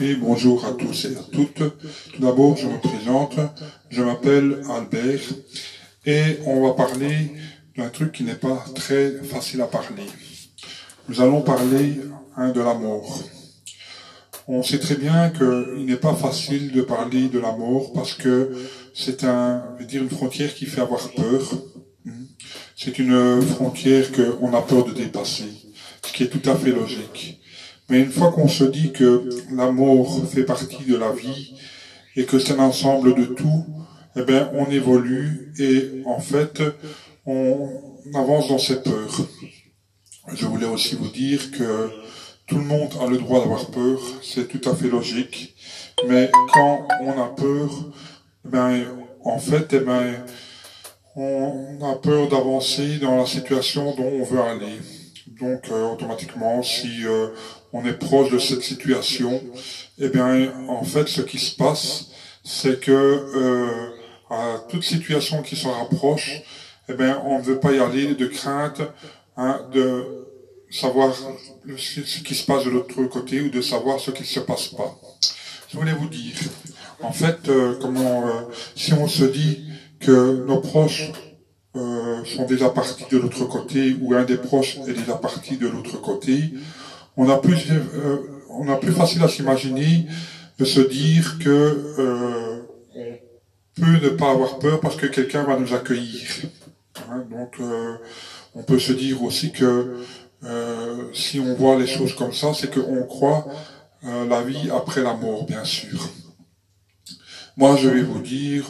[0.00, 1.62] Bonjour à tous et à toutes.
[2.14, 3.34] Tout d'abord, je me présente.
[3.90, 5.20] Je m'appelle Albert
[6.06, 7.32] et on va parler
[7.76, 10.06] d'un truc qui n'est pas très facile à parler.
[11.06, 12.00] Nous allons parler
[12.36, 13.22] hein, de la mort.
[14.48, 18.52] On sait très bien qu'il n'est pas facile de parler de la mort parce que
[18.94, 19.62] c'est un,
[19.92, 21.42] une frontière qui fait avoir peur.
[22.74, 25.44] C'est une frontière qu'on a peur de dépasser,
[26.02, 27.39] ce qui est tout à fait logique.
[27.90, 31.54] Mais une fois qu'on se dit que la mort fait partie de la vie
[32.14, 33.64] et que c'est l'ensemble de tout,
[34.16, 36.62] eh bien, on évolue et en fait,
[37.26, 37.68] on
[38.14, 39.26] avance dans cette peur.
[40.32, 41.90] Je voulais aussi vous dire que
[42.46, 45.54] tout le monde a le droit d'avoir peur, c'est tout à fait logique.
[46.08, 47.70] Mais quand on a peur,
[48.44, 48.84] eh ben,
[49.24, 50.14] en fait, eh ben,
[51.16, 54.78] on a peur d'avancer dans la situation dont on veut aller.
[55.40, 57.28] Donc, euh, automatiquement, si euh,
[57.72, 59.42] on est proche de cette situation,
[59.98, 62.08] eh bien, en fait, ce qui se passe,
[62.44, 63.90] c'est que euh,
[64.28, 66.42] à toute situation qui se rapproche,
[66.88, 68.82] eh bien, on ne veut pas y aller de crainte
[69.36, 70.26] hein, de
[70.70, 71.14] savoir
[71.76, 74.68] ce qui se passe de l'autre côté ou de savoir ce qui ne se passe
[74.68, 74.94] pas.
[75.72, 76.34] Je voulais vous dire,
[77.02, 78.42] en fait, euh, comment, euh,
[78.76, 79.64] si on se dit
[80.00, 81.12] que nos proches
[82.24, 86.00] sont déjà partis de l'autre côté ou un des proches est déjà parti de l'autre
[86.00, 86.52] côté,
[87.16, 90.06] on a plus, euh, facile à s'imaginer
[90.58, 92.56] de se dire que euh,
[93.74, 96.28] peut ne pas avoir peur parce que quelqu'un va nous accueillir.
[97.10, 97.96] Hein, donc, euh,
[98.54, 99.96] on peut se dire aussi que
[101.12, 103.46] si on voit les choses comme ça, c'est qu'on croit
[104.02, 106.08] la vie après la mort, bien sûr.
[107.58, 108.64] Moi, je vais vous dire,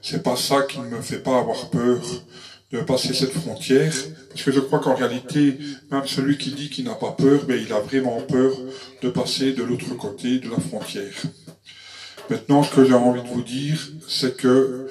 [0.00, 2.00] c'est pas ça qui ne me fait pas avoir peur
[2.74, 3.92] de passer cette frontière,
[4.30, 5.56] parce que je crois qu'en réalité,
[5.92, 8.50] même celui qui dit qu'il n'a pas peur, mais il a vraiment peur
[9.00, 11.14] de passer de l'autre côté de la frontière.
[12.28, 14.88] Maintenant, ce que j'ai envie de vous dire, c'est que,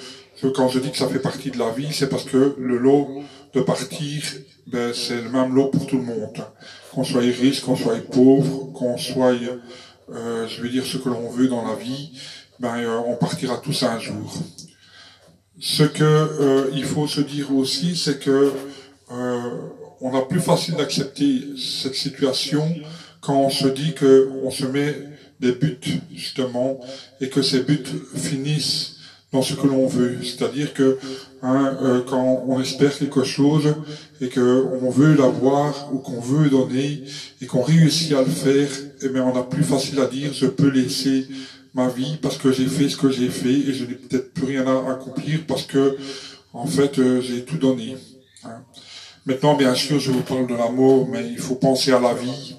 [0.55, 3.21] quand je dis que ça fait partie de la vie, c'est parce que le lot
[3.53, 4.23] de partir,
[4.67, 6.37] ben, c'est le même lot pour tout le monde.
[6.93, 9.33] Qu'on soit riche, qu'on soit pauvre, qu'on soit,
[10.09, 12.11] euh, je veux dire, ce que l'on veut dans la vie,
[12.61, 14.41] ben, euh, on partira tous un jour.
[15.59, 18.51] Ce que euh, il faut se dire aussi, c'est que
[19.11, 19.39] euh,
[20.01, 22.67] on a plus facile d'accepter cette situation
[23.21, 24.95] quand on se dit que on se met
[25.39, 25.79] des buts
[26.13, 26.79] justement
[27.21, 27.83] et que ces buts
[28.15, 28.97] finissent
[29.31, 30.17] dans ce que l'on veut.
[30.23, 30.97] C'est-à-dire que
[31.41, 33.75] hein, euh, quand on espère quelque chose
[34.21, 37.03] et que on veut l'avoir ou qu'on veut donner
[37.41, 38.69] et qu'on réussit à le faire,
[39.01, 41.27] eh on a plus facile à dire je peux laisser
[41.73, 44.45] ma vie parce que j'ai fait ce que j'ai fait et je n'ai peut-être plus
[44.45, 45.97] rien à accomplir parce que,
[46.53, 47.97] en fait, euh, j'ai tout donné.
[48.43, 48.63] Hein.
[49.25, 52.13] Maintenant, bien sûr, je vous parle de la mort, mais il faut penser à la
[52.13, 52.55] vie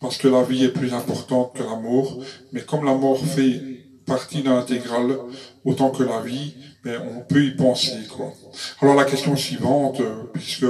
[0.00, 2.18] parce que la vie est plus importante que la mort.
[2.52, 3.60] Mais comme la mort fait
[4.06, 5.18] partie de l'intégrale
[5.64, 6.54] autant que la vie,
[6.84, 8.32] mais on peut y penser, quoi.
[8.80, 10.66] Alors la question suivante, euh, puisque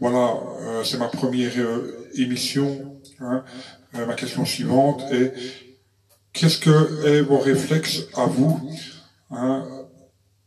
[0.00, 1.52] voilà, euh, c'est ma première
[2.14, 3.42] émission, hein,
[3.94, 5.32] ma question suivante est
[6.32, 8.60] Qu'est-ce que est vos réflexes à vous
[9.30, 9.66] hein,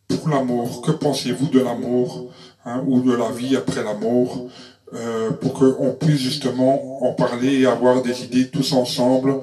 [0.08, 0.82] pour l'amour?
[0.82, 2.32] Que pensez-vous de l'amour
[2.66, 4.48] hein, ou de la vie après la mort
[4.94, 9.36] euh, pour qu'on puisse justement en parler et avoir des idées tous ensemble,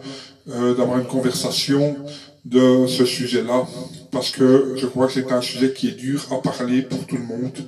[0.48, 1.96] euh, d'avoir une conversation
[2.44, 3.66] de ce sujet-là,
[4.10, 7.16] parce que je crois que c'est un sujet qui est dur à parler pour tout
[7.16, 7.58] le monde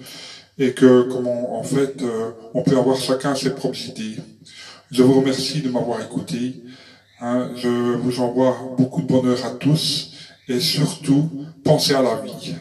[0.58, 4.16] et que comment en fait euh, on peut avoir chacun ses propres idées.
[4.90, 6.62] Je vous remercie de m'avoir écouté.
[7.22, 10.12] Hein, je vous envoie beaucoup de bonheur à tous
[10.48, 11.28] et surtout,
[11.62, 12.54] pensez à la vie.